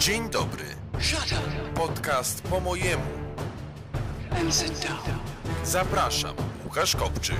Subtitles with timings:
[0.00, 0.64] Dzień dobry.
[1.74, 3.02] Podcast po mojemu.
[4.40, 5.18] and sit down.
[5.64, 6.34] Zapraszam.
[6.64, 7.36] Łukasz Kopczyk.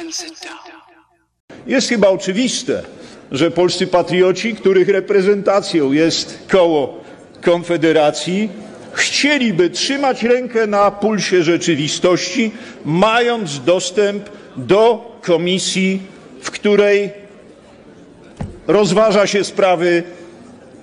[0.00, 0.58] And sit down.
[1.66, 2.82] Jest chyba oczywiste,
[3.32, 7.00] że polscy patrioci, których reprezentacją jest koło
[7.42, 8.48] Konfederacji,
[8.92, 12.52] chcieliby trzymać rękę na pulsie rzeczywistości,
[12.84, 16.02] mając dostęp do komisji,
[16.42, 17.12] w której
[18.66, 20.02] rozważa się sprawy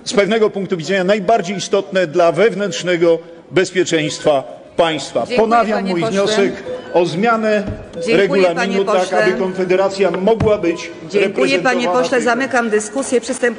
[0.04, 3.18] z pewnego punktu widzenia najbardziej istotne dla wewnętrznego
[3.50, 4.42] bezpieczeństwa
[4.76, 5.20] państwa.
[5.20, 6.10] Dziękuję, Ponawiam mój pośle.
[6.10, 12.70] wniosek o zmianę Dziękuję, regulaminu, tak aby Konfederacja mogła być Dziękuję panie reprezentowana pośle, zamykam
[12.70, 13.20] dyskusję.
[13.20, 13.58] Przystęp...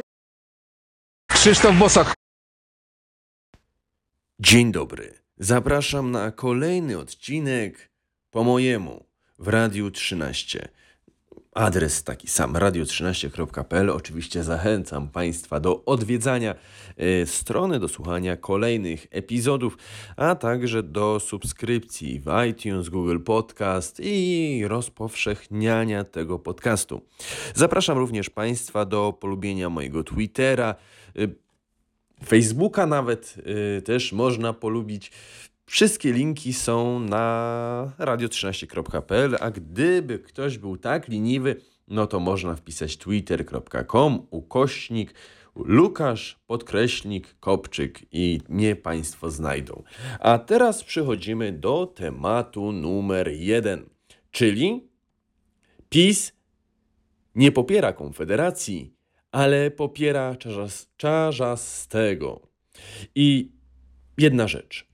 [1.32, 2.14] Krzysztof Bosak.
[4.40, 5.14] Dzień dobry.
[5.38, 7.90] Zapraszam na kolejny odcinek
[8.32, 9.06] po mojemu
[9.40, 10.70] w Radiu 13.
[11.54, 13.90] Adres taki sam, radio13.pl.
[13.90, 16.56] Oczywiście zachęcam Państwa do odwiedzania
[16.98, 19.78] e, strony, do słuchania kolejnych epizodów,
[20.18, 27.02] a także do subskrypcji w iTunes, Google Podcast i rozpowszechniania tego podcastu.
[27.56, 30.76] Zapraszam również Państwa do polubienia mojego Twittera,
[31.16, 31.44] e,
[32.26, 33.36] Facebooka nawet
[33.78, 35.12] y, też można polubić.
[35.66, 41.56] Wszystkie linki są na radio13.pl, a gdyby ktoś był tak leniwy,
[41.88, 45.14] no to można wpisać twitter.com ukośnik
[45.56, 49.84] Lukasz, podkreślnik, Kopczyk i mnie Państwo znajdą.
[50.20, 53.90] A teraz przechodzimy do tematu numer jeden,
[54.32, 54.88] czyli
[55.90, 56.34] PiS
[57.36, 58.94] nie popiera Konfederacji,
[59.32, 62.48] ale popiera czarzas, czarzastego.
[63.16, 63.52] I
[64.18, 64.93] jedna rzecz.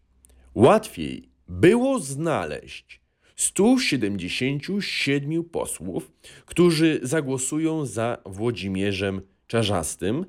[0.59, 3.01] Łatwiej było znaleźć
[3.35, 6.11] 177 posłów,
[6.45, 10.25] którzy zagłosują za Włodzimierzem Czarzastym,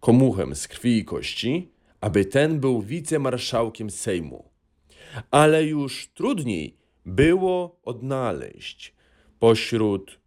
[0.00, 4.50] komuchem z krwi i kości, aby ten był wicemarszałkiem Sejmu.
[5.30, 8.94] Ale już trudniej było odnaleźć
[9.38, 10.20] pośród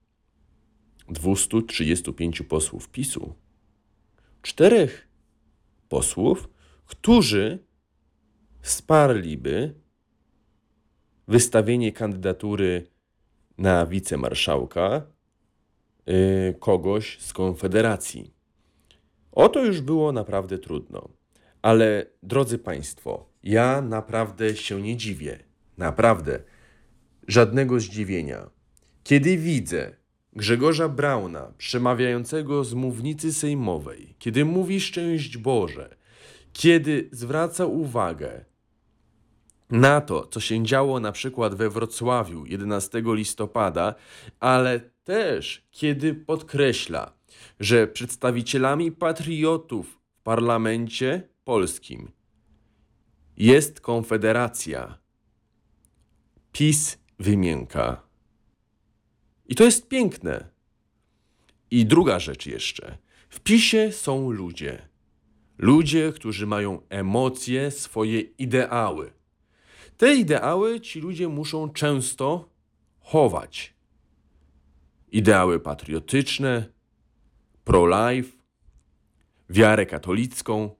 [1.09, 3.35] 235 posłów PiSu,
[4.41, 5.07] czterech
[5.89, 6.49] posłów,
[6.85, 7.59] którzy
[8.63, 9.73] wsparliby
[11.27, 12.87] wystawienie kandydatury
[13.57, 15.01] na wicemarszałka
[16.05, 18.33] yy, kogoś z Konfederacji.
[19.31, 21.09] Oto już było naprawdę trudno.
[21.61, 25.39] Ale drodzy Państwo, ja naprawdę się nie dziwię.
[25.77, 26.43] Naprawdę.
[27.27, 28.49] Żadnego zdziwienia.
[29.03, 29.95] Kiedy widzę
[30.35, 35.95] Grzegorza Brauna przemawiającego z mównicy sejmowej, kiedy mówi szczęść Boże,
[36.53, 38.45] kiedy zwraca uwagę
[39.73, 43.95] na to, co się działo na przykład we Wrocławiu 11 listopada,
[44.39, 47.13] ale też kiedy podkreśla,
[47.59, 52.11] że przedstawicielami patriotów w parlamencie polskim
[53.37, 54.97] jest Konfederacja.
[56.51, 58.01] PiS wymięka.
[59.45, 60.49] I to jest piękne.
[61.71, 62.97] I druga rzecz jeszcze.
[63.29, 64.89] W PiSie są ludzie.
[65.57, 69.22] Ludzie, którzy mają emocje, swoje ideały.
[70.03, 72.49] Te ideały ci ludzie muszą często
[72.99, 73.73] chować.
[75.11, 76.69] Ideały patriotyczne,
[77.63, 78.37] pro-life,
[79.49, 80.75] wiarę katolicką.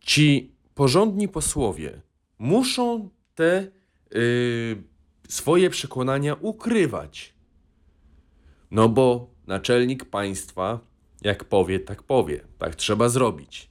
[0.00, 2.00] Ci porządni posłowie
[2.38, 3.70] muszą te
[4.10, 4.82] yy,
[5.28, 7.34] swoje przekonania ukrywać.
[8.70, 10.80] No bo naczelnik państwa,
[11.22, 12.40] jak powie, tak powie.
[12.58, 13.70] Tak trzeba zrobić.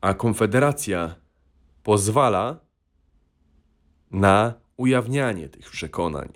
[0.00, 1.25] A Konfederacja
[1.86, 2.60] pozwala
[4.10, 6.28] na ujawnianie tych przekonań.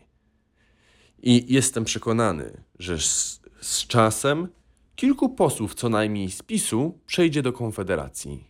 [1.22, 4.49] I jestem przekonany, że z, z czasem
[4.97, 8.44] kilku posłów, co najmniej z PiSu, przejdzie do Konfederacji.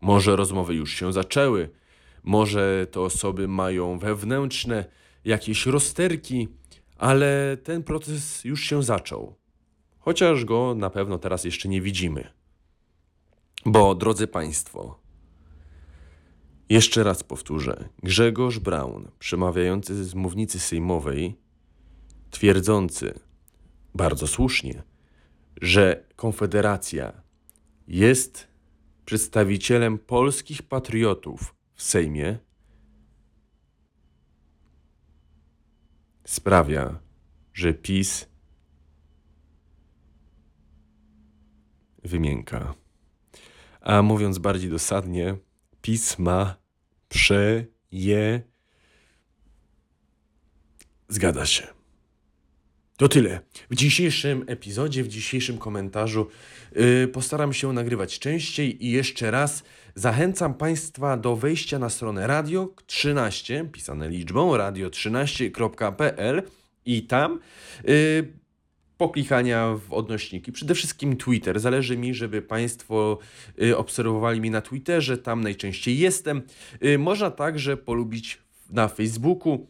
[0.00, 1.70] Może rozmowy już się zaczęły,
[2.22, 4.84] może te osoby mają wewnętrzne
[5.24, 6.48] jakieś rozterki,
[6.98, 9.34] ale ten proces już się zaczął.
[9.98, 12.32] Chociaż go na pewno teraz jeszcze nie widzimy.
[13.66, 15.07] Bo, drodzy Państwo,
[16.68, 17.88] jeszcze raz powtórzę.
[18.02, 21.36] Grzegorz Braun, przemawiający z mównicy sejmowej,
[22.30, 23.20] twierdzący
[23.94, 24.82] bardzo słusznie,
[25.62, 27.22] że Konfederacja
[27.88, 28.48] jest
[29.04, 32.38] przedstawicielem polskich patriotów w Sejmie,
[36.24, 36.98] sprawia,
[37.54, 38.26] że PiS
[42.04, 42.74] wymięka.
[43.80, 45.36] A mówiąc bardziej dosadnie,
[45.88, 46.56] PiS ma
[47.08, 48.42] przeje.
[51.08, 51.66] Zgadza się.
[52.96, 53.40] To tyle.
[53.70, 56.28] W dzisiejszym epizodzie, w dzisiejszym komentarzu
[56.72, 59.62] yy, postaram się nagrywać częściej i jeszcze raz
[59.94, 66.42] zachęcam Państwa do wejścia na stronę radio 13, pisane liczbą radio13.pl
[66.86, 67.40] i tam
[67.84, 68.37] yy,
[68.98, 70.52] poklikania w odnośniki.
[70.52, 71.60] Przede wszystkim Twitter.
[71.60, 73.18] Zależy mi, żeby Państwo
[73.62, 76.42] y, obserwowali mnie na Twitterze, tam najczęściej jestem.
[76.84, 78.38] Y, Można także polubić
[78.70, 79.66] na Facebooku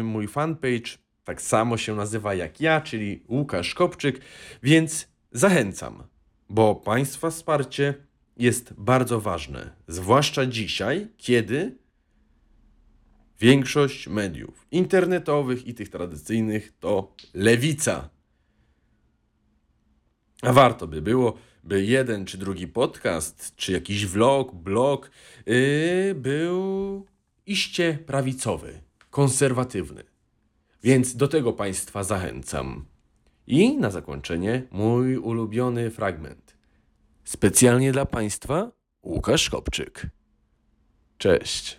[0.00, 4.20] y, mój fanpage, tak samo się nazywa jak ja, czyli Łukasz Kopczyk,
[4.62, 6.02] więc zachęcam,
[6.50, 7.94] bo Państwa wsparcie
[8.36, 11.84] jest bardzo ważne, zwłaszcza dzisiaj, kiedy
[13.40, 18.13] Większość mediów internetowych i tych tradycyjnych to lewica.
[20.42, 21.34] A warto by było,
[21.64, 25.10] by jeden czy drugi podcast, czy jakiś vlog, blog
[25.46, 27.06] yy, był
[27.46, 30.04] iście prawicowy, konserwatywny.
[30.82, 32.84] Więc do tego Państwa zachęcam.
[33.46, 36.56] I na zakończenie mój ulubiony fragment.
[37.24, 38.70] Specjalnie dla Państwa
[39.02, 40.06] Łukasz Kopczyk.
[41.18, 41.78] Cześć.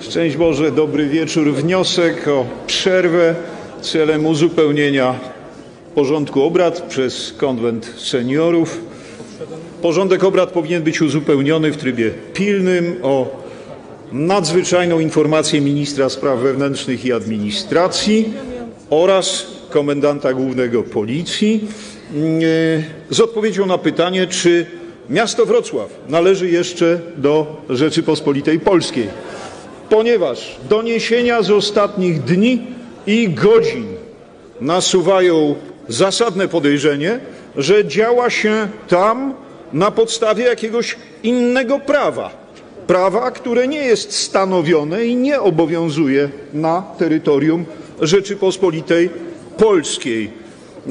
[0.00, 1.54] Szczęść Boże, dobry wieczór.
[1.54, 3.34] Wniosek o przerwę
[3.80, 5.20] celem uzupełnienia
[5.94, 8.80] porządku obrad przez konwent seniorów.
[9.82, 13.42] Porządek obrad powinien być uzupełniony w trybie pilnym o
[14.12, 18.32] nadzwyczajną informację ministra spraw wewnętrznych i administracji
[18.90, 21.64] oraz komendanta głównego policji
[22.14, 24.66] yy, z odpowiedzią na pytanie, czy
[25.10, 29.08] miasto Wrocław należy jeszcze do Rzeczypospolitej Polskiej
[29.90, 32.62] ponieważ doniesienia z ostatnich dni
[33.06, 33.86] i godzin
[34.60, 35.54] nasuwają
[35.90, 37.20] zasadne podejrzenie,
[37.56, 39.34] że działa się tam
[39.72, 42.30] na podstawie jakiegoś innego prawa.
[42.86, 47.64] Prawa, które nie jest stanowione i nie obowiązuje na terytorium
[48.00, 49.10] Rzeczypospolitej
[49.56, 50.30] Polskiej.
[50.86, 50.90] E,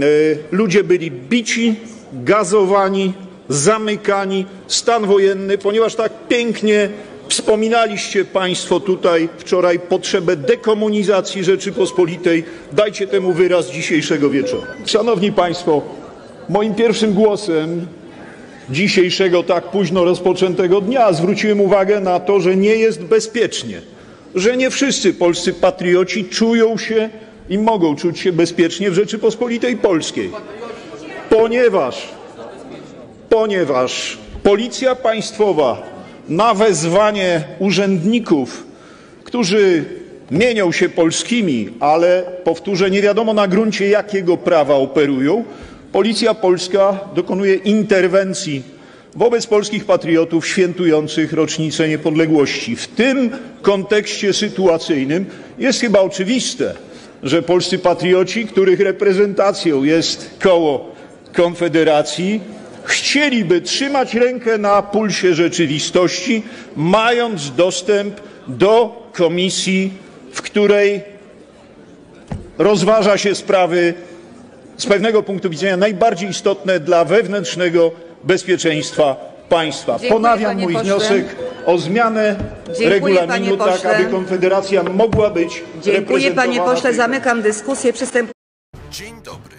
[0.51, 1.75] Ludzie byli bici,
[2.13, 3.13] gazowani,
[3.49, 6.89] zamykani, stan wojenny, ponieważ tak pięknie
[7.29, 12.43] Wspominaliście Państwo tutaj wczoraj potrzebę dekomunizacji Rzeczypospolitej.
[12.73, 14.63] Dajcie temu wyraz dzisiejszego wieczoru.
[14.85, 15.81] Szanowni Państwo,
[16.49, 17.87] moim pierwszym głosem
[18.69, 23.81] dzisiejszego tak późno rozpoczętego dnia zwróciłem uwagę na to, że nie jest bezpiecznie,
[24.35, 27.09] że nie wszyscy polscy patrioci czują się
[27.49, 30.31] i mogą czuć się bezpiecznie w Rzeczypospolitej Polskiej,
[31.29, 32.07] ponieważ
[33.29, 35.98] ponieważ Policja Państwowa
[36.29, 38.63] na wezwanie urzędników,
[39.23, 39.85] którzy
[40.31, 45.43] mienią się polskimi, ale powtórzę, nie wiadomo na gruncie jakiego prawa operują,
[45.91, 48.63] Policja Polska dokonuje interwencji
[49.15, 52.75] wobec polskich patriotów świętujących rocznicę niepodległości.
[52.75, 53.31] W tym
[53.61, 55.25] kontekście sytuacyjnym
[55.59, 56.73] jest chyba oczywiste,
[57.23, 60.95] że polscy patrioci, których reprezentacją jest koło
[61.33, 62.41] Konfederacji,
[62.89, 66.43] chcieliby trzymać rękę na pulsie rzeczywistości,
[66.75, 69.93] mając dostęp do komisji,
[70.33, 71.01] w której
[72.57, 73.93] rozważa się sprawy
[74.77, 77.91] z pewnego punktu widzenia najbardziej istotne dla wewnętrznego
[78.23, 79.15] bezpieczeństwa
[79.49, 79.91] państwa.
[79.91, 80.83] Dziękuję, Ponawiam mój pośle.
[80.83, 87.41] wniosek o zmianę Dziękuję, regulaminu, tak aby Konfederacja mogła być Dziękuję panie reprezentowana pośle, zamykam
[87.41, 87.93] dyskusję.
[87.93, 88.31] Przystęp...
[88.91, 89.55] Dzień dobry.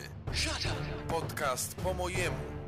[1.08, 2.59] Podcast po mojemu.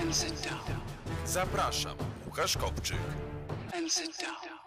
[0.00, 0.80] And sit down.
[1.26, 1.96] Zapraszam.
[2.26, 2.98] Łukasz Kopczyk.
[3.74, 4.57] And sit down.